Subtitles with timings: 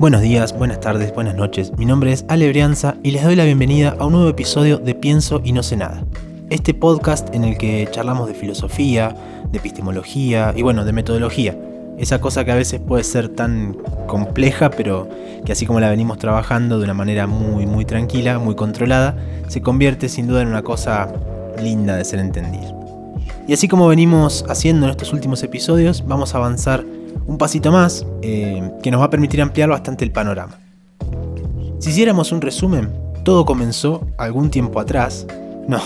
[0.00, 1.76] Buenos días, buenas tardes, buenas noches.
[1.76, 4.94] Mi nombre es Ale Brianza y les doy la bienvenida a un nuevo episodio de
[4.94, 6.06] Pienso y no sé nada.
[6.48, 9.14] Este podcast en el que charlamos de filosofía,
[9.52, 11.54] de epistemología y bueno, de metodología.
[11.98, 13.76] Esa cosa que a veces puede ser tan
[14.06, 15.06] compleja, pero
[15.44, 19.60] que así como la venimos trabajando de una manera muy, muy tranquila, muy controlada, se
[19.60, 21.12] convierte sin duda en una cosa
[21.62, 22.74] linda de ser entendida.
[23.46, 26.86] Y así como venimos haciendo en estos últimos episodios, vamos a avanzar
[27.26, 30.58] un pasito más eh, que nos va a permitir ampliar bastante el panorama.
[31.78, 32.90] Si hiciéramos un resumen,
[33.24, 35.26] todo comenzó algún tiempo atrás,
[35.66, 35.80] no,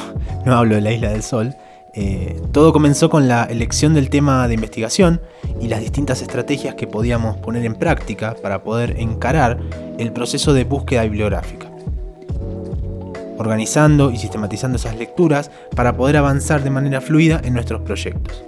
[0.45, 1.55] no hablo de la isla del sol,
[1.97, 5.21] eh, todo comenzó con la elección del tema de investigación
[5.61, 9.61] y las distintas estrategias que podíamos poner en práctica para poder encarar
[9.99, 11.69] el proceso de búsqueda bibliográfica.
[13.39, 18.43] Organizando y sistematizando esas lecturas para poder avanzar de manera fluida en nuestros proyectos.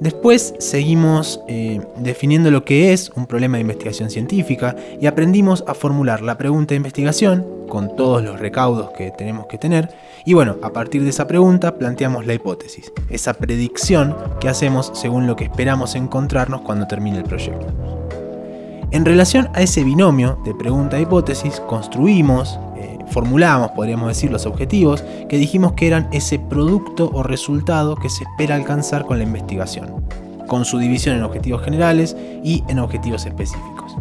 [0.00, 5.74] Después seguimos eh, definiendo lo que es un problema de investigación científica y aprendimos a
[5.74, 9.90] formular la pregunta de investigación con todos los recaudos que tenemos que tener
[10.24, 15.26] y bueno, a partir de esa pregunta planteamos la hipótesis, esa predicción que hacemos según
[15.26, 17.66] lo que esperamos encontrarnos cuando termine el proyecto.
[18.92, 22.58] En relación a ese binomio de pregunta-hipótesis, construimos,
[23.10, 28.24] formulamos, podríamos decir, los objetivos que dijimos que eran ese producto o resultado que se
[28.24, 30.04] espera alcanzar con la investigación,
[30.46, 33.96] con su división en objetivos generales y en objetivos específicos.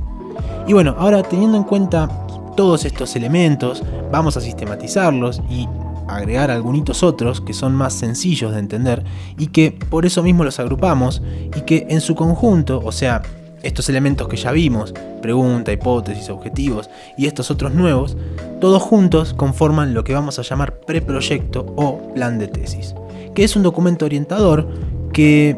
[0.68, 2.10] Y bueno, ahora teniendo en cuenta
[2.56, 5.68] todos estos elementos, vamos a sistematizarlos y
[6.08, 9.04] agregar algunos otros que son más sencillos de entender
[9.38, 11.22] y que por eso mismo los agrupamos
[11.56, 13.22] y que en su conjunto, o sea,
[13.64, 18.18] estos elementos que ya vimos, pregunta, hipótesis, objetivos y estos otros nuevos,
[18.60, 22.96] todos juntos conforman lo que vamos a llamar preproyecto o plan de tesis,
[23.34, 24.68] que es un documento orientador
[25.14, 25.56] que,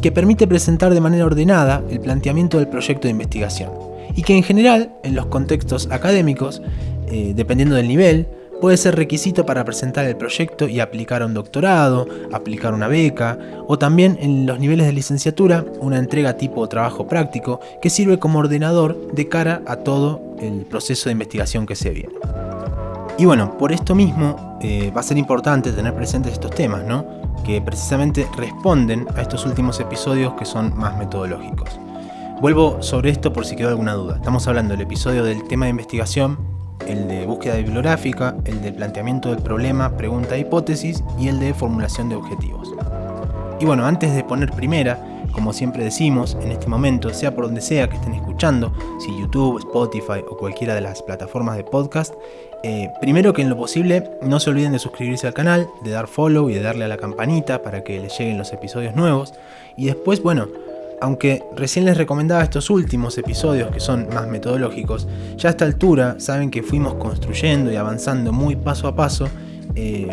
[0.00, 3.70] que permite presentar de manera ordenada el planteamiento del proyecto de investigación
[4.16, 6.62] y que en general, en los contextos académicos,
[7.08, 8.26] eh, dependiendo del nivel,
[8.60, 13.38] puede ser requisito para presentar el proyecto y aplicar a un doctorado, aplicar una beca,
[13.66, 18.38] o también en los niveles de licenciatura una entrega tipo trabajo práctico que sirve como
[18.38, 22.14] ordenador de cara a todo el proceso de investigación que se viene.
[23.16, 27.22] Y bueno, por esto mismo eh, va a ser importante tener presentes estos temas, ¿no?
[27.44, 31.78] que precisamente responden a estos últimos episodios que son más metodológicos.
[32.40, 34.16] Vuelvo sobre esto por si quedó alguna duda.
[34.16, 36.53] Estamos hablando del episodio del tema de investigación
[36.86, 41.54] el de búsqueda bibliográfica, el de planteamiento del problema, pregunta e hipótesis y el de
[41.54, 42.74] formulación de objetivos.
[43.60, 44.98] Y bueno, antes de poner primera,
[45.32, 49.58] como siempre decimos, en este momento, sea por donde sea que estén escuchando, si YouTube,
[49.58, 52.14] Spotify o cualquiera de las plataformas de podcast,
[52.62, 56.06] eh, primero que en lo posible no se olviden de suscribirse al canal, de dar
[56.06, 59.34] follow y de darle a la campanita para que les lleguen los episodios nuevos.
[59.76, 60.48] Y después, bueno,
[61.04, 65.06] aunque recién les recomendaba estos últimos episodios que son más metodológicos,
[65.36, 69.28] ya a esta altura saben que fuimos construyendo y avanzando muy paso a paso,
[69.74, 70.08] eh,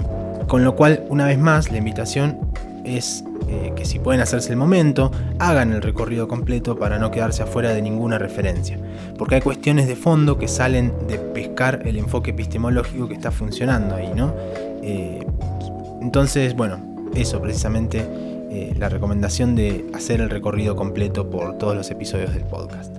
[0.49, 2.37] con lo cual una vez más la invitación
[2.83, 7.41] es eh, que si pueden hacerse el momento, hagan el recorrido completo para no quedarse
[7.41, 8.77] afuera de ninguna referencia,
[9.17, 13.95] porque hay cuestiones de fondo que salen de pescar el enfoque epistemológico que está funcionando
[13.95, 14.33] ahí, ¿no?
[14.83, 15.25] Eh,
[16.01, 16.81] entonces, bueno,
[17.15, 18.05] eso precisamente
[18.53, 22.93] eh, la recomendación de hacer el recorrido completo por todos los episodios del podcast.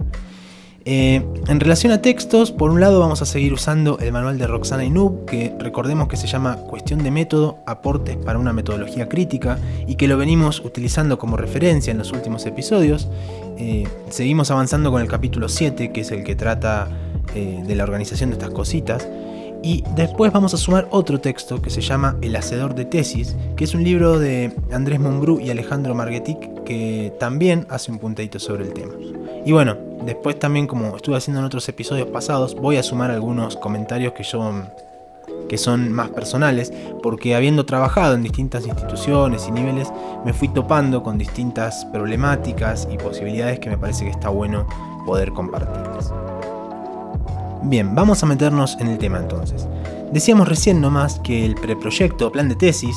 [0.87, 4.47] Eh, en relación a textos, por un lado vamos a seguir usando el manual de
[4.47, 9.59] Roxana Inub, que recordemos que se llama Cuestión de método, aportes para una metodología crítica,
[9.87, 13.11] y que lo venimos utilizando como referencia en los últimos episodios.
[13.59, 16.89] Eh, seguimos avanzando con el capítulo 7, que es el que trata
[17.34, 19.07] de la organización de estas cositas.
[19.62, 23.65] Y después vamos a sumar otro texto que se llama El Hacedor de Tesis, que
[23.65, 28.65] es un libro de Andrés Monbrú y Alejandro Marguetic que también hace un puntadito sobre
[28.65, 28.95] el tema.
[29.45, 33.57] Y bueno, después también como estuve haciendo en otros episodios pasados, voy a sumar algunos
[33.57, 34.53] comentarios que yo
[35.48, 36.72] que son más personales,
[37.03, 39.92] porque habiendo trabajado en distintas instituciones y niveles,
[40.25, 44.66] me fui topando con distintas problemáticas y posibilidades que me parece que está bueno
[45.04, 46.10] poder compartirles.
[47.64, 49.68] Bien, vamos a meternos en el tema entonces.
[50.12, 52.97] Decíamos recién nomás que el preproyecto o plan de tesis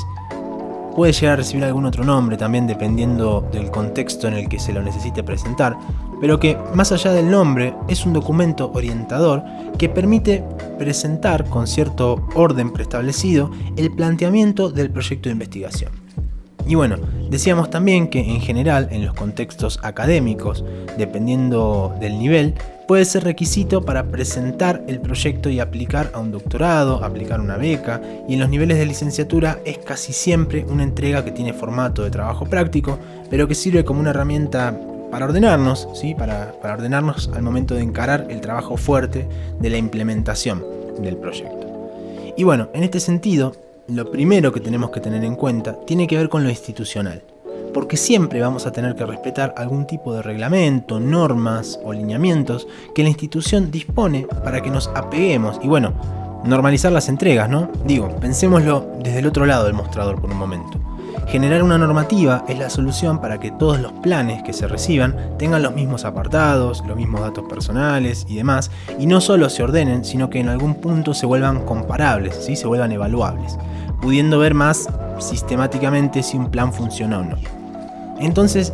[0.95, 4.73] puede llegar a recibir algún otro nombre también dependiendo del contexto en el que se
[4.73, 5.77] lo necesite presentar,
[6.19, 9.43] pero que más allá del nombre es un documento orientador
[9.77, 10.43] que permite
[10.79, 15.91] presentar con cierto orden preestablecido el planteamiento del proyecto de investigación.
[16.67, 16.95] Y bueno,
[17.29, 20.65] decíamos también que en general en los contextos académicos,
[20.97, 22.55] dependiendo del nivel,
[22.87, 28.01] puede ser requisito para presentar el proyecto y aplicar a un doctorado, aplicar una beca,
[28.27, 32.11] y en los niveles de licenciatura es casi siempre una entrega que tiene formato de
[32.11, 32.99] trabajo práctico,
[33.29, 34.79] pero que sirve como una herramienta
[35.11, 36.13] para ordenarnos, ¿sí?
[36.15, 39.27] Para, para ordenarnos al momento de encarar el trabajo fuerte
[39.59, 40.63] de la implementación
[40.99, 41.65] del proyecto.
[42.37, 43.55] Y bueno, en este sentido,
[43.87, 47.21] lo primero que tenemos que tener en cuenta tiene que ver con lo institucional,
[47.75, 53.03] porque siempre vamos a tener que respetar algún tipo de reglamento, normas o lineamientos que
[53.03, 55.91] la institución dispone para que nos apeguemos y bueno,
[56.45, 57.69] normalizar las entregas, ¿no?
[57.83, 60.79] Digo, pensémoslo desde el otro lado del mostrador por un momento.
[61.27, 65.61] Generar una normativa es la solución para que todos los planes que se reciban tengan
[65.61, 70.29] los mismos apartados, los mismos datos personales y demás, y no solo se ordenen, sino
[70.29, 72.55] que en algún punto se vuelvan comparables, ¿sí?
[72.55, 73.57] se vuelvan evaluables,
[74.01, 74.87] pudiendo ver más
[75.19, 77.54] sistemáticamente si un plan funciona o no.
[78.19, 78.73] Entonces,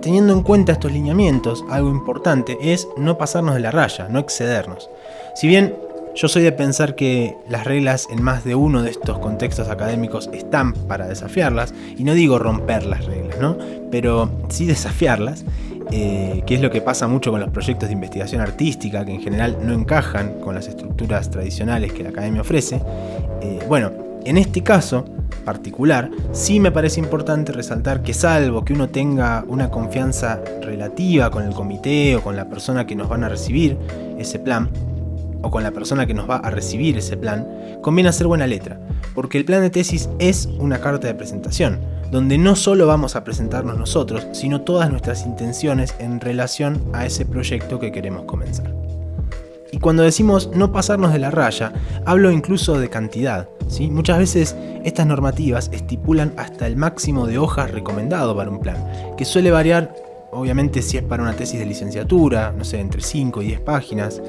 [0.00, 4.90] teniendo en cuenta estos lineamientos, algo importante es no pasarnos de la raya, no excedernos.
[5.34, 5.74] Si bien
[6.14, 10.28] yo soy de pensar que las reglas en más de uno de estos contextos académicos
[10.32, 13.56] están para desafiarlas, y no digo romper las reglas, ¿no?
[13.90, 15.44] pero sí desafiarlas,
[15.92, 19.20] eh, que es lo que pasa mucho con los proyectos de investigación artística, que en
[19.20, 22.80] general no encajan con las estructuras tradicionales que la academia ofrece.
[23.40, 23.90] Eh, bueno,
[24.24, 25.04] en este caso
[25.44, 31.44] particular, sí me parece importante resaltar que salvo que uno tenga una confianza relativa con
[31.44, 33.76] el comité o con la persona que nos van a recibir
[34.18, 34.70] ese plan,
[35.42, 37.46] o con la persona que nos va a recibir ese plan,
[37.80, 38.78] conviene hacer buena letra,
[39.14, 41.80] porque el plan de tesis es una carta de presentación,
[42.10, 47.24] donde no solo vamos a presentarnos nosotros, sino todas nuestras intenciones en relación a ese
[47.24, 48.74] proyecto que queremos comenzar.
[49.72, 51.72] Y cuando decimos no pasarnos de la raya,
[52.04, 53.48] hablo incluso de cantidad.
[53.68, 53.90] ¿sí?
[53.90, 58.76] Muchas veces estas normativas estipulan hasta el máximo de hojas recomendado para un plan,
[59.16, 59.94] que suele variar
[60.32, 64.22] obviamente si es para una tesis de licenciatura, no sé, entre 5 y 10 páginas,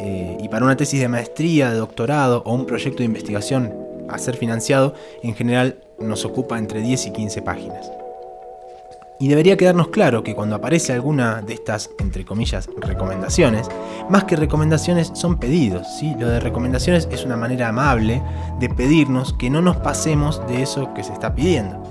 [0.00, 3.72] eh, y para una tesis de maestría, de doctorado o un proyecto de investigación
[4.08, 7.90] a ser financiado, en general nos ocupa entre 10 y 15 páginas.
[9.24, 13.70] Y debería quedarnos claro que cuando aparece alguna de estas, entre comillas, recomendaciones,
[14.10, 15.86] más que recomendaciones son pedidos.
[15.98, 16.14] ¿sí?
[16.18, 18.20] Lo de recomendaciones es una manera amable
[18.60, 21.82] de pedirnos que no nos pasemos de eso que se está pidiendo.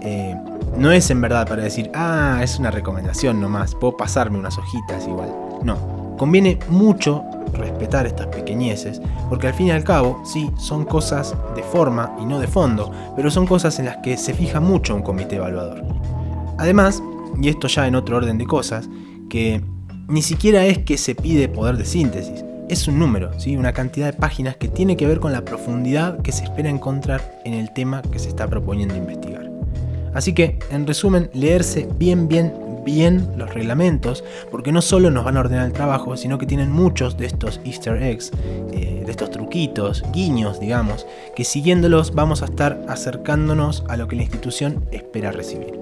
[0.00, 0.34] Eh,
[0.78, 5.06] no es en verdad para decir, ah, es una recomendación nomás, puedo pasarme unas hojitas
[5.06, 5.30] igual.
[5.62, 5.76] No,
[6.22, 11.64] Conviene mucho respetar estas pequeñeces, porque al fin y al cabo, sí, son cosas de
[11.64, 15.02] forma y no de fondo, pero son cosas en las que se fija mucho un
[15.02, 15.82] comité evaluador.
[16.58, 17.02] Además,
[17.40, 18.88] y esto ya en otro orden de cosas,
[19.28, 19.62] que
[20.08, 23.56] ni siquiera es que se pide poder de síntesis, es un número, ¿sí?
[23.56, 27.40] una cantidad de páginas que tiene que ver con la profundidad que se espera encontrar
[27.44, 29.50] en el tema que se está proponiendo investigar.
[30.14, 32.52] Así que, en resumen, leerse bien, bien,
[32.84, 36.70] bien los reglamentos, porque no solo nos van a ordenar el trabajo, sino que tienen
[36.70, 38.30] muchos de estos easter eggs,
[38.72, 44.16] eh, de estos truquitos, guiños, digamos, que siguiéndolos vamos a estar acercándonos a lo que
[44.16, 45.81] la institución espera recibir.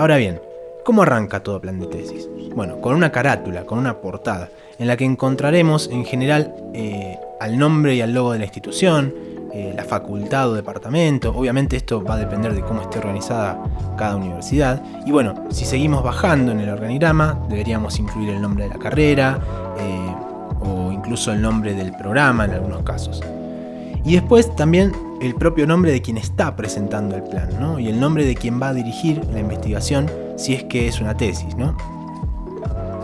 [0.00, 0.40] Ahora bien,
[0.82, 2.26] ¿cómo arranca todo plan de tesis?
[2.54, 4.48] Bueno, con una carátula, con una portada,
[4.78, 9.12] en la que encontraremos en general eh, al nombre y al logo de la institución,
[9.52, 11.34] eh, la facultad o departamento.
[11.36, 13.62] Obviamente esto va a depender de cómo esté organizada
[13.98, 14.82] cada universidad.
[15.04, 19.38] Y bueno, si seguimos bajando en el organigrama, deberíamos incluir el nombre de la carrera
[19.78, 20.14] eh,
[20.60, 23.22] o incluso el nombre del programa en algunos casos.
[24.02, 27.78] Y después también el propio nombre de quien está presentando el plan, ¿no?
[27.78, 31.16] Y el nombre de quien va a dirigir la investigación si es que es una
[31.16, 31.76] tesis, ¿no?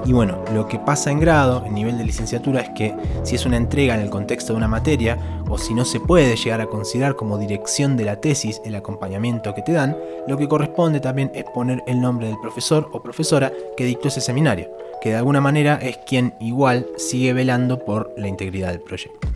[0.06, 2.94] Y bueno, lo que pasa en grado, en nivel de licenciatura, es que
[3.24, 5.18] si es una entrega en el contexto de una materia,
[5.48, 9.52] o si no se puede llegar a considerar como dirección de la tesis el acompañamiento
[9.52, 9.96] que te dan,
[10.28, 14.20] lo que corresponde también es poner el nombre del profesor o profesora que dictó ese
[14.20, 14.70] seminario,
[15.02, 19.26] que de alguna manera es quien igual sigue velando por la integridad del proyecto.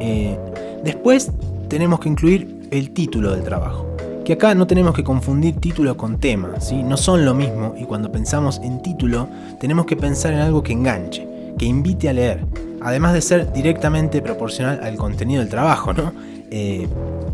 [0.00, 0.38] Eh,
[0.82, 1.30] después
[1.68, 3.88] tenemos que incluir el título del trabajo
[4.28, 6.82] que acá no tenemos que confundir título con tema, ¿sí?
[6.82, 9.26] no son lo mismo y cuando pensamos en título
[9.58, 12.44] tenemos que pensar en algo que enganche, que invite a leer,
[12.82, 15.94] además de ser directamente proporcional al contenido del trabajo.
[15.94, 16.12] ¿no?
[16.50, 16.86] Eh,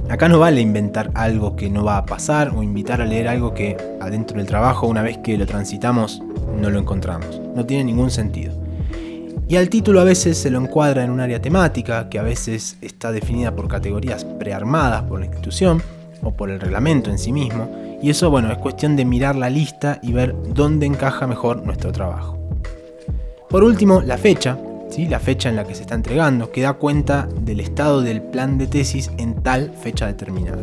[0.08, 3.54] acá no vale inventar algo que no va a pasar o invitar a leer algo
[3.54, 6.22] que adentro del trabajo una vez que lo transitamos
[6.60, 8.63] no lo encontramos, no tiene ningún sentido.
[9.46, 12.78] Y al título a veces se lo encuadra en un área temática que a veces
[12.80, 15.82] está definida por categorías prearmadas por la institución
[16.22, 17.70] o por el reglamento en sí mismo,
[18.02, 21.92] y eso bueno, es cuestión de mirar la lista y ver dónde encaja mejor nuestro
[21.92, 22.38] trabajo.
[23.50, 24.58] Por último, la fecha,
[24.88, 25.06] ¿sí?
[25.06, 28.56] la fecha en la que se está entregando, que da cuenta del estado del plan
[28.56, 30.62] de tesis en tal fecha determinada.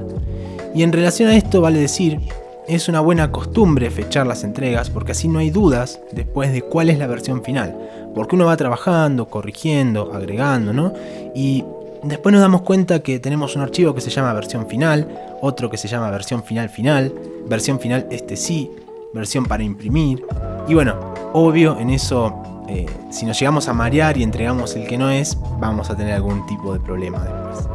[0.73, 2.19] Y en relación a esto vale decir,
[2.67, 6.89] es una buena costumbre fechar las entregas porque así no hay dudas después de cuál
[6.89, 7.75] es la versión final,
[8.13, 10.93] porque uno va trabajando, corrigiendo, agregando, ¿no?
[11.35, 11.63] Y
[12.03, 15.07] Después nos damos cuenta que tenemos un archivo que se llama versión final,
[15.39, 17.13] otro que se llama versión final final,
[17.47, 18.71] versión final este sí,
[19.13, 20.25] versión para imprimir.
[20.67, 20.95] Y bueno,
[21.33, 25.37] obvio en eso, eh, si nos llegamos a marear y entregamos el que no es,
[25.59, 27.67] vamos a tener algún tipo de problema después.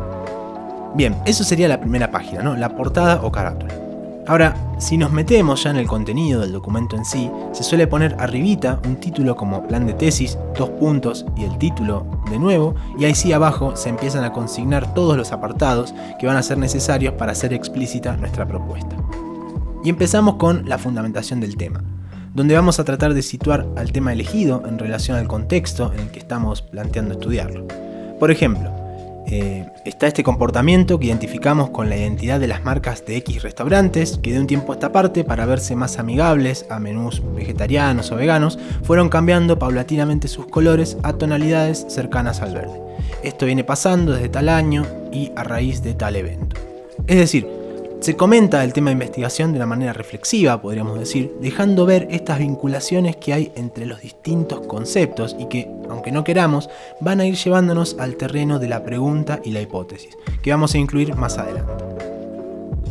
[0.95, 2.57] Bien, eso sería la primera página, ¿no?
[2.57, 3.86] La portada o carátula.
[4.29, 8.17] Ahora, si nos metemos ya en el contenido del documento en sí, se suele poner
[8.19, 13.05] arribita un título como plan de tesis, dos puntos y el título de nuevo, y
[13.05, 17.15] ahí sí abajo se empiezan a consignar todos los apartados que van a ser necesarios
[17.15, 18.97] para hacer explícita nuestra propuesta.
[19.85, 21.85] Y empezamos con la fundamentación del tema,
[22.35, 26.11] donde vamos a tratar de situar al tema elegido en relación al contexto en el
[26.11, 27.69] que estamos planteando estudiarlo.
[28.19, 28.86] Por ejemplo,
[29.29, 34.19] eh, está este comportamiento que identificamos con la identidad de las marcas de X restaurantes,
[34.23, 38.17] que de un tiempo a esta parte, para verse más amigables a menús vegetarianos o
[38.17, 42.81] veganos, fueron cambiando paulatinamente sus colores a tonalidades cercanas al verde.
[43.23, 46.57] Esto viene pasando desde tal año y a raíz de tal evento.
[47.07, 47.56] Es decir,
[48.01, 52.39] se comenta el tema de investigación de una manera reflexiva, podríamos decir, dejando ver estas
[52.39, 56.69] vinculaciones que hay entre los distintos conceptos y que, aunque no queramos,
[57.01, 60.79] van a ir llevándonos al terreno de la pregunta y la hipótesis, que vamos a
[60.79, 61.85] incluir más adelante.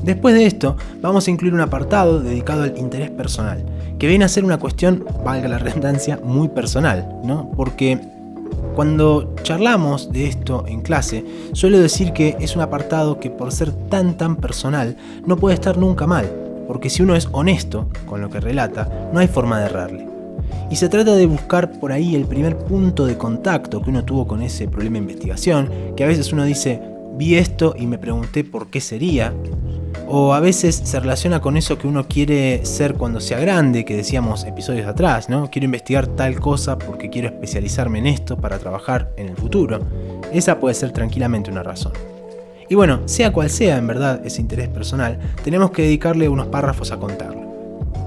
[0.03, 3.63] Después de esto, vamos a incluir un apartado dedicado al interés personal,
[3.97, 7.51] que viene a ser una cuestión, valga la redundancia, muy personal, ¿no?
[7.55, 7.99] Porque
[8.75, 13.71] cuando charlamos de esto en clase, suelo decir que es un apartado que por ser
[13.71, 16.29] tan tan personal no puede estar nunca mal,
[16.67, 20.07] porque si uno es honesto con lo que relata, no hay forma de errarle.
[20.69, 24.27] Y se trata de buscar por ahí el primer punto de contacto que uno tuvo
[24.27, 26.81] con ese problema de investigación, que a veces uno dice,
[27.17, 29.33] vi esto y me pregunté por qué sería,
[30.07, 33.95] o a veces se relaciona con eso que uno quiere ser cuando sea grande, que
[33.95, 35.49] decíamos episodios atrás, ¿no?
[35.49, 39.79] Quiero investigar tal cosa porque quiero especializarme en esto para trabajar en el futuro.
[40.31, 41.93] Esa puede ser tranquilamente una razón.
[42.69, 46.91] Y bueno, sea cual sea en verdad ese interés personal, tenemos que dedicarle unos párrafos
[46.91, 47.45] a contarlo.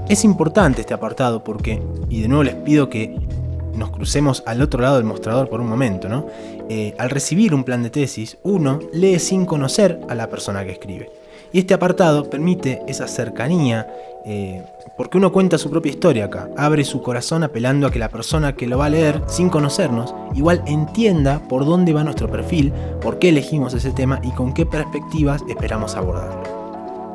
[0.08, 3.14] Es importante este apartado porque, y de nuevo les pido que
[3.78, 6.26] nos crucemos al otro lado del mostrador por un momento, ¿no?
[6.68, 10.72] Eh, al recibir un plan de tesis, uno lee sin conocer a la persona que
[10.72, 11.10] escribe.
[11.52, 13.86] Y este apartado permite esa cercanía,
[14.26, 14.62] eh,
[14.98, 18.54] porque uno cuenta su propia historia acá, abre su corazón apelando a que la persona
[18.54, 23.18] que lo va a leer, sin conocernos, igual entienda por dónde va nuestro perfil, por
[23.18, 26.67] qué elegimos ese tema y con qué perspectivas esperamos abordarlo.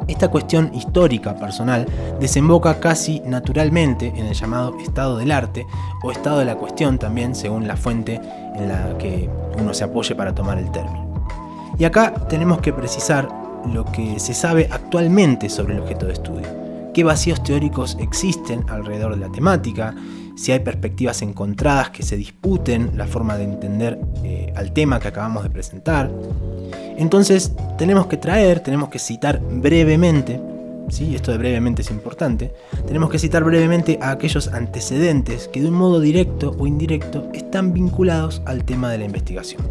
[0.08, 1.86] Esta cuestión histórica personal
[2.20, 5.66] desemboca casi naturalmente en el llamado estado del arte
[6.04, 8.20] o estado de la cuestión también según la fuente
[8.56, 11.26] en la que uno se apoye para tomar el término.
[11.78, 13.28] Y acá tenemos que precisar
[13.72, 16.48] lo que se sabe actualmente sobre el objeto de estudio,
[16.94, 19.96] qué vacíos teóricos existen alrededor de la temática,
[20.36, 25.08] si hay perspectivas encontradas que se disputen la forma de entender eh, al tema que
[25.08, 26.12] acabamos de presentar.
[26.98, 30.40] Entonces tenemos que traer, tenemos que citar brevemente,
[30.88, 31.16] ¿sí?
[31.16, 32.54] esto de brevemente es importante,
[32.88, 37.74] tenemos que citar brevemente a aquellos antecedentes que de un modo directo o indirecto están
[37.74, 39.64] vinculados al tema de la investigación.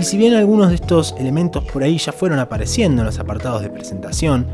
[0.00, 3.60] Y si bien algunos de estos elementos por ahí ya fueron apareciendo en los apartados
[3.60, 4.46] de presentación,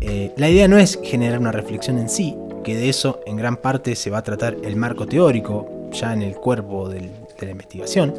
[0.00, 2.34] eh, la idea no es generar una reflexión en sí,
[2.64, 6.22] que de eso en gran parte se va a tratar el marco teórico, ya en
[6.22, 7.10] el cuerpo de
[7.42, 8.14] la investigación.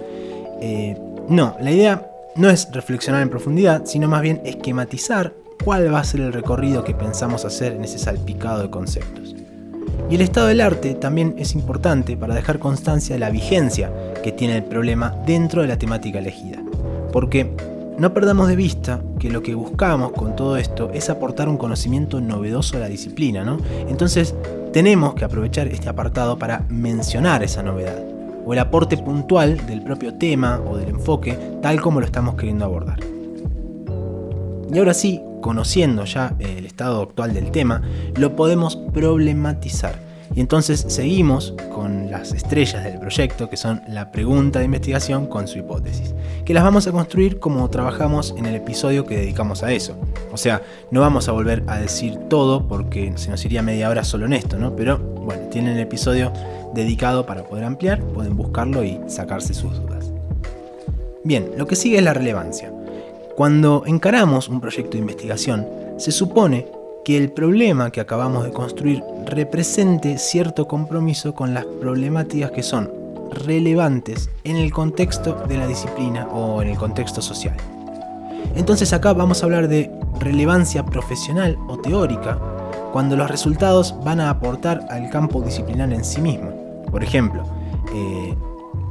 [0.62, 0.96] Eh,
[1.30, 6.04] no, la idea no es reflexionar en profundidad, sino más bien esquematizar cuál va a
[6.04, 9.36] ser el recorrido que pensamos hacer en ese salpicado de conceptos.
[10.10, 14.32] Y el estado del arte también es importante para dejar constancia de la vigencia que
[14.32, 16.62] tiene el problema dentro de la temática elegida.
[17.12, 17.56] Porque
[17.98, 22.20] no perdamos de vista que lo que buscamos con todo esto es aportar un conocimiento
[22.20, 23.58] novedoso a la disciplina, ¿no?
[23.88, 24.36] Entonces
[24.74, 28.04] tenemos que aprovechar este apartado para mencionar esa novedad,
[28.46, 32.66] o el aporte puntual del propio tema o del enfoque, tal como lo estamos queriendo
[32.66, 33.00] abordar.
[34.74, 37.82] Y ahora sí, conociendo ya el estado actual del tema,
[38.16, 40.14] lo podemos problematizar.
[40.36, 45.48] Y entonces seguimos con las estrellas del proyecto, que son la pregunta de investigación con
[45.48, 49.72] su hipótesis, que las vamos a construir como trabajamos en el episodio que dedicamos a
[49.72, 49.96] eso.
[50.32, 54.04] O sea, no vamos a volver a decir todo porque se nos iría media hora
[54.04, 54.76] solo en esto, ¿no?
[54.76, 56.34] Pero bueno, tienen el episodio
[56.74, 60.12] dedicado para poder ampliar, pueden buscarlo y sacarse sus dudas.
[61.24, 62.74] Bien, lo que sigue es la relevancia.
[63.36, 65.66] Cuando encaramos un proyecto de investigación,
[65.98, 66.68] se supone
[67.04, 72.92] que el problema que acabamos de construir represente cierto compromiso con las problemáticas que son
[73.32, 77.58] relevantes en el contexto de la disciplina o en el contexto social.
[78.56, 82.38] Entonces acá vamos a hablar de relevancia profesional o teórica
[82.92, 86.63] cuando los resultados van a aportar al campo disciplinar en sí mismo.
[86.94, 87.44] Por ejemplo,
[87.92, 88.36] eh,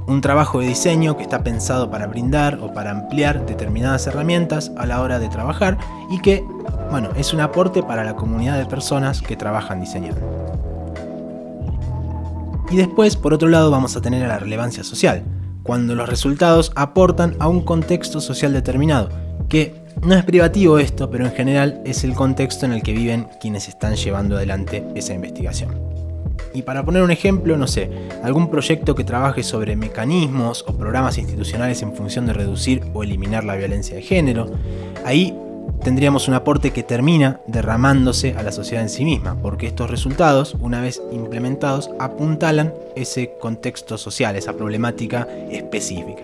[0.08, 4.86] un trabajo de diseño que está pensado para brindar o para ampliar determinadas herramientas a
[4.86, 5.78] la hora de trabajar
[6.10, 6.44] y que,
[6.90, 10.20] bueno, es un aporte para la comunidad de personas que trabajan diseñando.
[12.72, 15.22] Y después, por otro lado, vamos a tener a la relevancia social,
[15.62, 19.10] cuando los resultados aportan a un contexto social determinado,
[19.48, 23.28] que no es privativo esto, pero en general es el contexto en el que viven
[23.40, 25.91] quienes están llevando adelante esa investigación.
[26.54, 27.90] Y para poner un ejemplo, no sé,
[28.22, 33.44] algún proyecto que trabaje sobre mecanismos o programas institucionales en función de reducir o eliminar
[33.44, 34.50] la violencia de género,
[35.04, 35.34] ahí
[35.82, 40.56] tendríamos un aporte que termina derramándose a la sociedad en sí misma, porque estos resultados,
[40.60, 46.22] una vez implementados, apuntalan ese contexto social, esa problemática específica.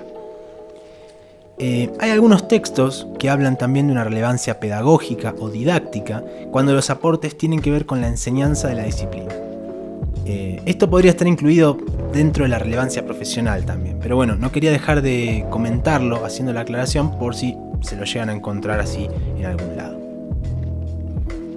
[1.60, 6.88] Eh, hay algunos textos que hablan también de una relevancia pedagógica o didáctica cuando los
[6.88, 9.47] aportes tienen que ver con la enseñanza de la disciplina.
[10.30, 11.78] Eh, esto podría estar incluido
[12.12, 16.60] dentro de la relevancia profesional también, pero bueno, no quería dejar de comentarlo haciendo la
[16.60, 19.08] aclaración por si se lo llegan a encontrar así
[19.38, 19.98] en algún lado.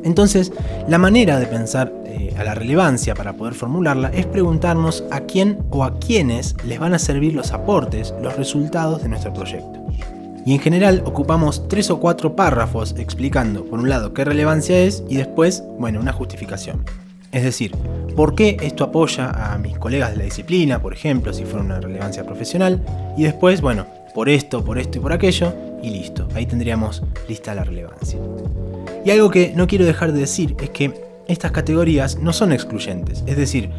[0.06, 0.54] Entonces,
[0.88, 5.60] la manera de pensar eh, a la relevancia para poder formularla es preguntarnos a quién
[5.70, 9.86] o a quiénes les van a servir los aportes, los resultados de nuestro proyecto.
[10.46, 15.04] Y en general ocupamos tres o cuatro párrafos explicando, por un lado, qué relevancia es
[15.10, 16.86] y después, bueno, una justificación.
[17.32, 17.72] Es decir,
[18.16, 21.80] por qué esto apoya a mis colegas de la disciplina, por ejemplo, si fuera una
[21.80, 22.84] relevancia profesional,
[23.18, 27.56] y después, bueno, por esto, por esto y por aquello, y listo, ahí tendríamos lista
[27.56, 28.20] la relevancia.
[29.06, 30.94] Y algo que no quiero dejar de decir es que
[31.28, 33.70] estas categorías no son excluyentes, es decir,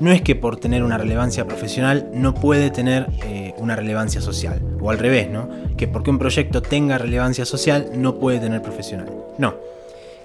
[0.00, 4.60] no es que por tener una relevancia profesional no puede tener eh, una relevancia social,
[4.80, 5.48] o al revés, ¿no?
[5.78, 9.10] Que porque un proyecto tenga relevancia social no puede tener profesional.
[9.38, 9.54] No.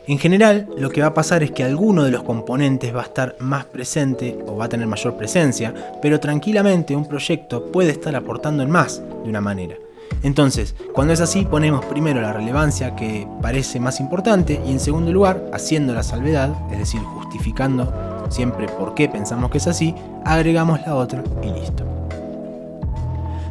[0.06, 3.06] En general, lo que va a pasar es que alguno de los componentes va a
[3.06, 8.14] estar más presente o va a tener mayor presencia, pero tranquilamente un proyecto puede estar
[8.14, 9.78] aportando en más de una manera.
[10.22, 15.12] Entonces, cuando es así, ponemos primero la relevancia que parece más importante y en segundo
[15.14, 20.82] lugar, haciendo la salvedad, es decir, justificando siempre por qué pensamos que es así, agregamos
[20.86, 21.86] la otra y listo.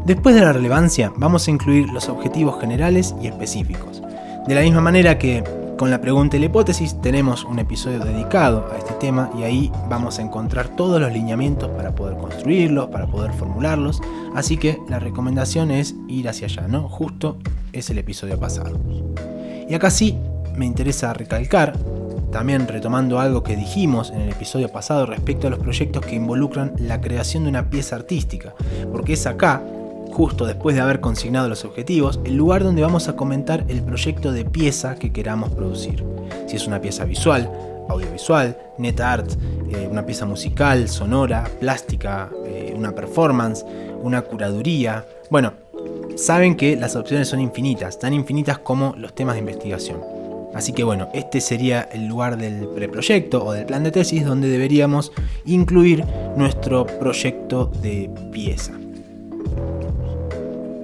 [0.05, 4.03] Después de la relevancia, vamos a incluir los objetivos generales y específicos.
[4.47, 8.69] De la misma manera que con la pregunta y la hipótesis tenemos un episodio dedicado
[8.73, 13.09] a este tema y ahí vamos a encontrar todos los lineamientos para poder construirlos, para
[13.09, 14.01] poder formularlos.
[14.33, 16.89] Así que la recomendación es ir hacia allá, ¿no?
[16.89, 17.37] Justo
[17.73, 18.79] es el episodio pasado.
[19.69, 20.17] Y acá sí
[20.55, 21.77] me interesa recalcar,
[22.31, 26.75] también retomando algo que dijimos en el episodio pasado respecto a los proyectos que involucran
[26.79, 28.55] la creación de una pieza artística,
[28.93, 29.61] porque es acá
[30.13, 34.31] justo después de haber consignado los objetivos, el lugar donde vamos a comentar el proyecto
[34.31, 36.05] de pieza que queramos producir.
[36.47, 37.51] Si es una pieza visual,
[37.89, 39.33] audiovisual, net art,
[39.71, 43.65] eh, una pieza musical, sonora, plástica, eh, una performance,
[44.03, 45.07] una curaduría.
[45.31, 45.55] Bueno,
[46.17, 49.99] saben que las opciones son infinitas, tan infinitas como los temas de investigación.
[50.55, 54.49] Así que bueno, este sería el lugar del preproyecto o del plan de tesis donde
[54.49, 55.11] deberíamos
[55.47, 56.05] incluir
[56.37, 58.82] nuestro proyecto de pieza.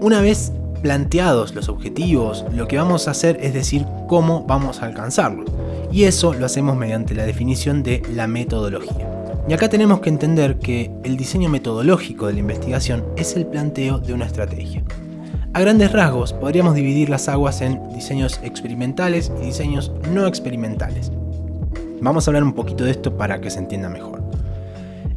[0.01, 4.87] Una vez planteados los objetivos, lo que vamos a hacer es decir cómo vamos a
[4.87, 5.51] alcanzarlos.
[5.91, 9.11] Y eso lo hacemos mediante la definición de la metodología.
[9.49, 13.99] Y acá tenemos que entender que el diseño metodológico de la investigación es el planteo
[13.99, 14.85] de una estrategia.
[15.53, 21.11] A grandes rasgos podríamos dividir las aguas en diseños experimentales y diseños no experimentales.
[22.01, 24.28] Vamos a hablar un poquito de esto para que se entienda mejor.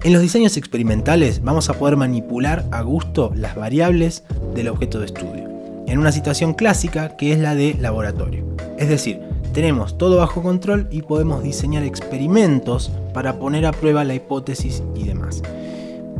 [0.03, 4.23] En los diseños experimentales vamos a poder manipular a gusto las variables
[4.55, 5.47] del objeto de estudio,
[5.85, 8.43] en una situación clásica que es la de laboratorio.
[8.79, 9.19] Es decir,
[9.53, 15.03] tenemos todo bajo control y podemos diseñar experimentos para poner a prueba la hipótesis y
[15.03, 15.43] demás.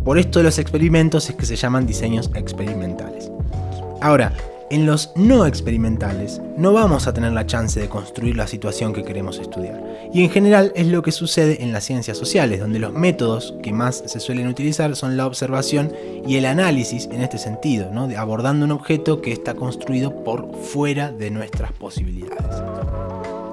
[0.06, 3.32] Por esto los experimentos es que se llaman diseños experimentales.
[4.00, 4.32] Ahora,
[4.70, 9.04] en los no experimentales no vamos a tener la chance de construir la situación que
[9.04, 9.82] queremos estudiar.
[10.14, 13.72] Y en general es lo que sucede en las ciencias sociales, donde los métodos que
[13.72, 15.94] más se suelen utilizar son la observación
[16.28, 18.10] y el análisis en este sentido, ¿no?
[18.18, 22.62] abordando un objeto que está construido por fuera de nuestras posibilidades.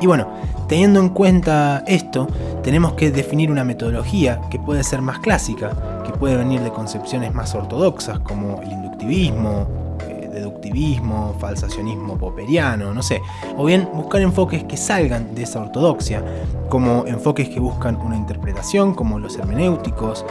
[0.00, 0.28] Y bueno,
[0.68, 2.26] teniendo en cuenta esto,
[2.62, 7.34] tenemos que definir una metodología que puede ser más clásica, que puede venir de concepciones
[7.34, 9.66] más ortodoxas como el inductivismo,
[11.38, 13.22] falsacionismo popperiano, no sé,
[13.56, 16.24] o bien buscar enfoques que salgan de esa ortodoxia,
[16.68, 20.24] como enfoques que buscan una interpretación, como los hermenéuticos,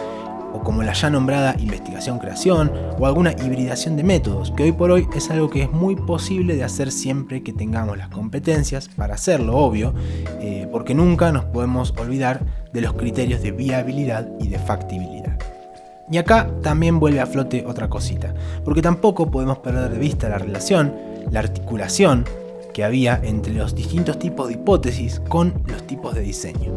[0.53, 5.07] o como la ya nombrada investigación-creación, o alguna hibridación de métodos, que hoy por hoy
[5.15, 9.57] es algo que es muy posible de hacer siempre que tengamos las competencias para hacerlo,
[9.57, 9.93] obvio,
[10.39, 15.56] eh, porque nunca nos podemos olvidar de los criterios de viabilidad y de factibilidad.
[16.09, 20.37] Y acá también vuelve a flote otra cosita, porque tampoco podemos perder de vista la
[20.37, 20.93] relación,
[21.31, 22.25] la articulación
[22.73, 26.71] que había entre los distintos tipos de hipótesis con los tipos de diseño.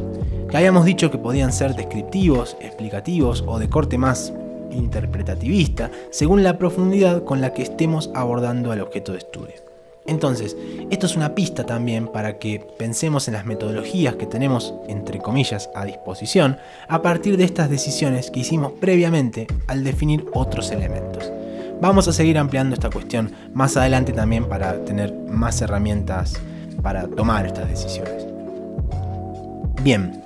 [0.48, 4.32] que habíamos dicho que podían ser descriptivos, explicativos o de corte más
[4.72, 9.69] interpretativista, según la profundidad con la que estemos abordando el objeto de estudio.
[10.10, 10.56] Entonces,
[10.90, 15.70] esto es una pista también para que pensemos en las metodologías que tenemos, entre comillas,
[15.72, 16.56] a disposición,
[16.88, 21.30] a partir de estas decisiones que hicimos previamente al definir otros elementos.
[21.80, 26.34] Vamos a seguir ampliando esta cuestión más adelante también para tener más herramientas
[26.82, 28.26] para tomar estas decisiones.
[29.84, 30.20] Bien,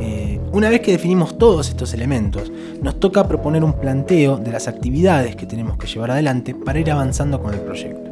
[0.00, 4.68] eh, una vez que definimos todos estos elementos, nos toca proponer un planteo de las
[4.68, 8.07] actividades que tenemos que llevar adelante para ir avanzando con el proyecto.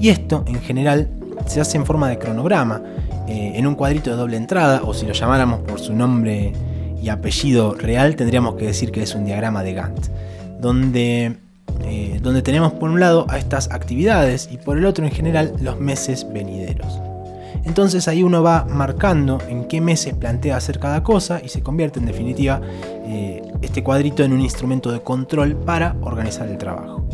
[0.00, 1.08] Y esto, en general,
[1.46, 2.82] se hace en forma de cronograma,
[3.26, 6.52] eh, en un cuadrito de doble entrada, o si lo llamáramos por su nombre
[7.02, 10.06] y apellido real, tendríamos que decir que es un diagrama de Gantt,
[10.60, 11.36] donde,
[11.84, 15.54] eh, donde tenemos por un lado a estas actividades y por el otro en general
[15.60, 17.00] los meses venideros.
[17.64, 21.98] Entonces ahí uno va marcando en qué meses plantea hacer cada cosa y se convierte
[22.00, 22.60] en definitiva
[23.04, 27.07] eh, este cuadrito en un instrumento de control para organizar el trabajo.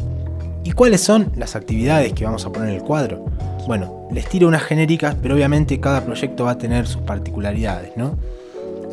[0.64, 3.26] ¿Y cuáles son las actividades que vamos a poner en el cuadro?
[3.66, 8.16] Bueno, les tiro unas genéricas, pero obviamente cada proyecto va a tener sus particularidades, ¿no?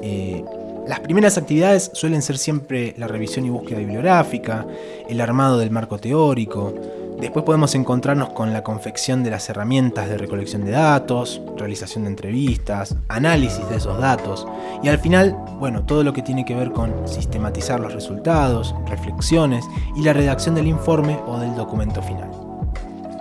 [0.04, 0.44] Eh,
[0.88, 4.66] las primeras actividades suelen ser siempre la revisión y búsqueda bibliográfica,
[5.08, 6.74] el armado del marco teórico,
[7.22, 12.10] Después podemos encontrarnos con la confección de las herramientas de recolección de datos, realización de
[12.10, 14.48] entrevistas, análisis de esos datos
[14.82, 19.64] y al final, bueno, todo lo que tiene que ver con sistematizar los resultados, reflexiones
[19.96, 22.32] y la redacción del informe o del documento final.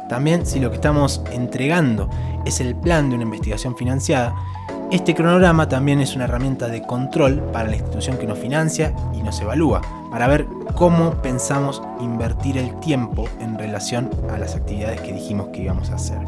[0.09, 2.09] También si lo que estamos entregando
[2.47, 4.35] es el plan de una investigación financiada,
[4.91, 9.23] este cronograma también es una herramienta de control para la institución que nos financia y
[9.23, 15.13] nos evalúa, para ver cómo pensamos invertir el tiempo en relación a las actividades que
[15.13, 16.19] dijimos que íbamos a hacer.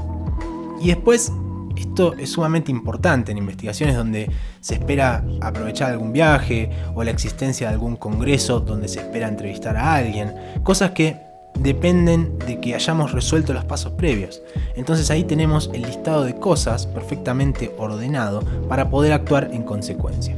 [0.81, 1.33] Y después,
[1.77, 7.67] esto es sumamente importante en investigaciones donde se espera aprovechar algún viaje o la existencia
[7.67, 13.13] de algún congreso donde se espera entrevistar a alguien, cosas que dependen de que hayamos
[13.13, 14.43] resuelto los pasos previos.
[14.75, 20.37] Entonces ahí tenemos el listado de cosas perfectamente ordenado para poder actuar en consecuencia.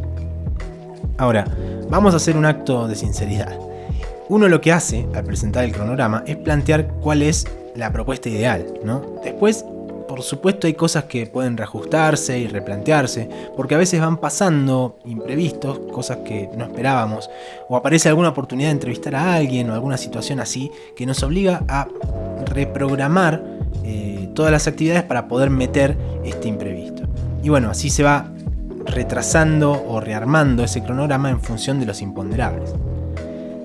[1.17, 1.47] Ahora,
[1.89, 3.59] vamos a hacer un acto de sinceridad.
[4.29, 8.67] Uno lo que hace al presentar el cronograma es plantear cuál es la propuesta ideal,
[8.85, 9.21] ¿no?
[9.23, 9.65] Después
[10.09, 15.79] por supuesto hay cosas que pueden reajustarse y replantearse, porque a veces van pasando imprevistos,
[15.93, 17.31] cosas que no esperábamos,
[17.69, 21.63] o aparece alguna oportunidad de entrevistar a alguien o alguna situación así que nos obliga
[21.69, 21.89] a
[22.47, 23.43] reprogramar
[23.85, 27.05] eh, todas las actividades para poder meter este imprevisto.
[27.43, 28.31] Y bueno, así se va
[28.87, 32.75] retrasando o rearmando ese cronograma en función de los imponderables.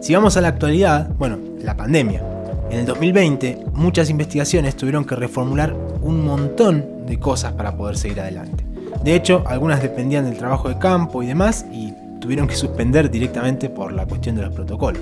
[0.01, 2.23] Si vamos a la actualidad, bueno, la pandemia.
[2.69, 8.21] En el 2020, muchas investigaciones tuvieron que reformular un montón de cosas para poder seguir
[8.21, 8.65] adelante.
[9.03, 13.69] De hecho, algunas dependían del trabajo de campo y demás y tuvieron que suspender directamente
[13.69, 15.01] por la cuestión de los protocolos.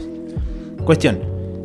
[0.85, 1.19] Cuestión,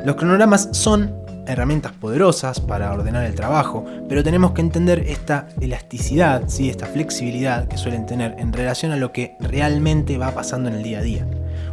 [0.05, 6.45] los cronogramas son herramientas poderosas para ordenar el trabajo, pero tenemos que entender esta elasticidad,
[6.47, 6.71] ¿sí?
[6.71, 10.83] esta flexibilidad que suelen tener en relación a lo que realmente va pasando en el
[10.83, 11.27] día a día.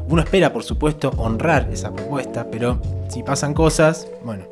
[0.07, 4.45] Uno espera, por supuesto, honrar esa propuesta, pero si pasan cosas, bueno,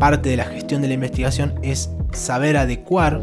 [0.00, 3.20] parte de la gestión de la investigación es saber adecuar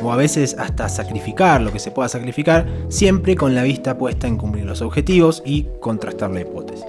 [0.00, 4.28] o a veces hasta sacrificar lo que se pueda sacrificar, siempre con la vista puesta
[4.28, 6.86] en cumplir los objetivos y contrastar la hipótesis.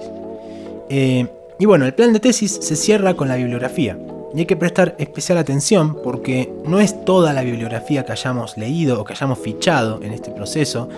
[0.88, 1.26] Eh,
[1.58, 3.98] y bueno, el plan de tesis se cierra con la bibliografía.
[4.34, 9.00] Y hay que prestar especial atención porque no es toda la bibliografía que hayamos leído
[9.00, 10.88] o que hayamos fichado en este proceso,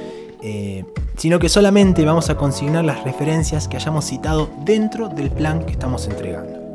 [0.43, 0.85] eh,
[1.19, 5.73] sino que solamente vamos a consignar las referencias que hayamos citado dentro del plan que
[5.73, 6.66] estamos entregando.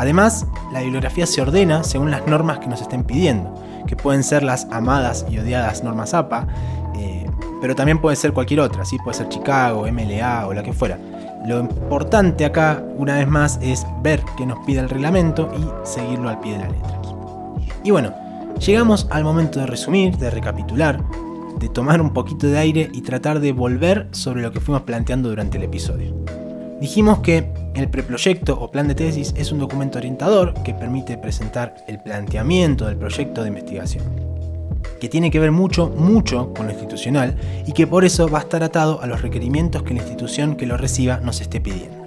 [0.00, 3.52] Además, la bibliografía se ordena según las normas que nos estén pidiendo,
[3.86, 6.46] que pueden ser las amadas y odiadas normas APA,
[6.96, 7.26] eh,
[7.60, 8.96] pero también puede ser cualquier otra, ¿sí?
[9.04, 10.98] puede ser Chicago, MLA o la que fuera.
[11.46, 16.30] Lo importante acá, una vez más, es ver qué nos pide el reglamento y seguirlo
[16.30, 17.02] al pie de la letra.
[17.84, 18.14] Y bueno,
[18.58, 20.98] llegamos al momento de resumir, de recapitular,
[21.58, 25.28] de tomar un poquito de aire y tratar de volver sobre lo que fuimos planteando
[25.28, 26.14] durante el episodio.
[26.80, 31.74] Dijimos que el preproyecto o plan de tesis es un documento orientador que permite presentar
[31.86, 34.04] el planteamiento del proyecto de investigación,
[35.00, 38.42] que tiene que ver mucho, mucho con lo institucional y que por eso va a
[38.42, 42.04] estar atado a los requerimientos que la institución que lo reciba nos esté pidiendo.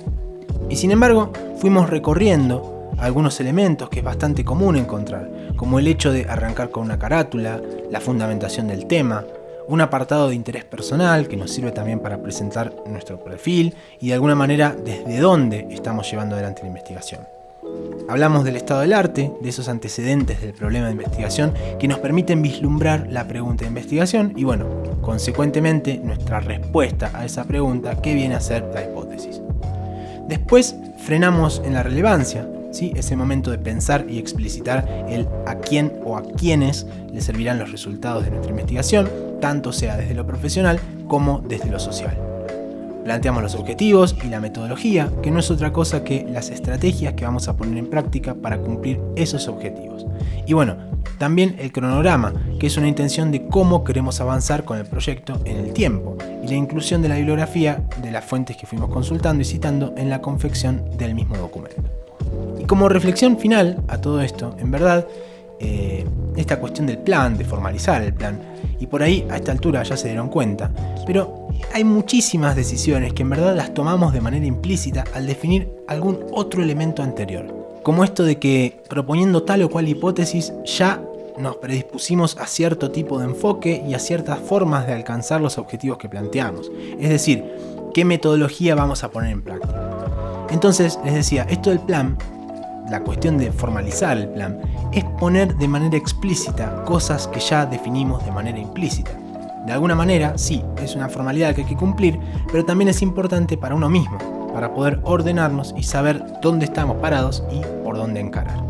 [0.69, 6.11] Y sin embargo, fuimos recorriendo algunos elementos que es bastante común encontrar, como el hecho
[6.11, 9.23] de arrancar con una carátula, la fundamentación del tema,
[9.67, 14.13] un apartado de interés personal que nos sirve también para presentar nuestro perfil y de
[14.13, 17.21] alguna manera desde dónde estamos llevando adelante la investigación.
[18.09, 22.41] Hablamos del estado del arte, de esos antecedentes del problema de investigación que nos permiten
[22.41, 24.65] vislumbrar la pregunta de investigación y bueno,
[25.01, 29.41] consecuentemente nuestra respuesta a esa pregunta que viene a ser la hipótesis.
[30.27, 32.47] Después frenamos en la relevancia,
[32.81, 37.71] ese momento de pensar y explicitar el a quién o a quiénes le servirán los
[37.71, 39.09] resultados de nuestra investigación,
[39.39, 42.17] tanto sea desde lo profesional como desde lo social.
[43.03, 47.25] Planteamos los objetivos y la metodología, que no es otra cosa que las estrategias que
[47.25, 50.05] vamos a poner en práctica para cumplir esos objetivos.
[50.47, 50.77] Y bueno,
[51.19, 55.57] también el cronograma, que es una intención de cómo queremos avanzar con el proyecto en
[55.57, 59.45] el tiempo, y la inclusión de la bibliografía de las fuentes que fuimos consultando y
[59.45, 62.02] citando en la confección del mismo documento.
[62.63, 65.05] Y como reflexión final a todo esto, en verdad,
[65.59, 66.05] eh,
[66.37, 68.39] esta cuestión del plan, de formalizar el plan,
[68.79, 70.71] y por ahí a esta altura ya se dieron cuenta,
[71.05, 76.19] pero hay muchísimas decisiones que en verdad las tomamos de manera implícita al definir algún
[76.31, 77.81] otro elemento anterior.
[77.83, 81.01] Como esto de que proponiendo tal o cual hipótesis ya
[81.37, 85.97] nos predispusimos a cierto tipo de enfoque y a ciertas formas de alcanzar los objetivos
[85.97, 86.71] que planteamos.
[86.97, 87.43] Es decir,
[87.93, 90.47] qué metodología vamos a poner en práctica.
[90.49, 92.15] Entonces, les decía, esto del plan,
[92.89, 94.59] la cuestión de formalizar el plan,
[94.91, 99.11] es poner de manera explícita cosas que ya definimos de manera implícita.
[99.65, 102.19] De alguna manera, sí, es una formalidad que hay que cumplir,
[102.51, 104.17] pero también es importante para uno mismo,
[104.53, 108.61] para poder ordenarnos y saber dónde estamos parados y por dónde encarar.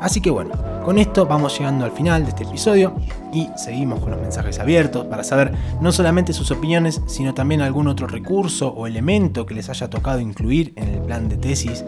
[0.00, 0.52] Así que bueno,
[0.84, 2.94] con esto vamos llegando al final de este episodio
[3.32, 7.88] y seguimos con los mensajes abiertos para saber no solamente sus opiniones, sino también algún
[7.88, 11.82] otro recurso o elemento que les haya tocado incluir en el plan de tesis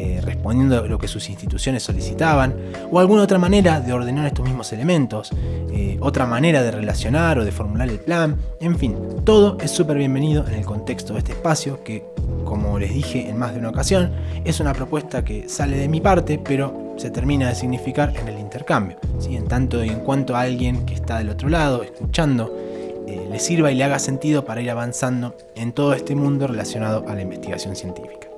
[0.00, 2.54] eh, respondiendo lo que sus instituciones solicitaban,
[2.90, 5.30] o alguna otra manera de ordenar estos mismos elementos,
[5.70, 9.98] eh, otra manera de relacionar o de formular el plan, en fin, todo es súper
[9.98, 12.06] bienvenido en el contexto de este espacio que,
[12.46, 14.10] como les dije en más de una ocasión,
[14.42, 18.38] es una propuesta que sale de mi parte, pero se termina de significar en el
[18.38, 19.36] intercambio, ¿sí?
[19.36, 22.56] en tanto y en cuanto a alguien que está del otro lado, escuchando,
[23.06, 27.04] eh, le sirva y le haga sentido para ir avanzando en todo este mundo relacionado
[27.06, 28.29] a la investigación científica.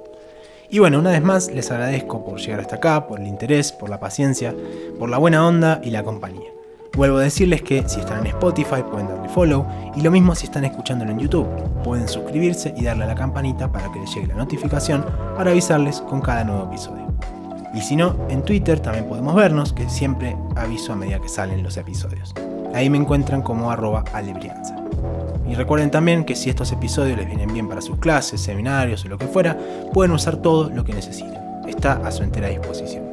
[0.72, 3.90] Y bueno, una vez más les agradezco por llegar hasta acá, por el interés, por
[3.90, 4.54] la paciencia,
[4.98, 6.48] por la buena onda y la compañía.
[6.96, 10.46] Vuelvo a decirles que si están en Spotify pueden darle follow y lo mismo si
[10.46, 11.46] están escuchándolo en YouTube.
[11.84, 15.04] Pueden suscribirse y darle a la campanita para que les llegue la notificación
[15.36, 17.06] para avisarles con cada nuevo episodio.
[17.74, 21.62] Y si no, en Twitter también podemos vernos, que siempre aviso a medida que salen
[21.62, 22.32] los episodios.
[22.72, 24.81] Ahí me encuentran como arroba alebrianza.
[25.48, 29.08] Y recuerden también que si estos episodios les vienen bien para sus clases, seminarios o
[29.08, 29.58] lo que fuera,
[29.92, 31.38] pueden usar todo lo que necesiten.
[31.66, 33.04] Está a su entera disposición.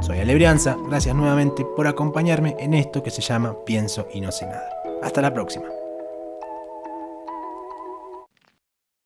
[0.00, 4.46] Soy Alebrianza, gracias nuevamente por acompañarme en esto que se llama Pienso y no sé
[4.46, 4.68] nada.
[5.02, 5.81] Hasta la próxima.